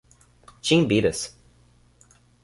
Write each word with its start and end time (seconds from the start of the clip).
Timbiras 0.63 1.21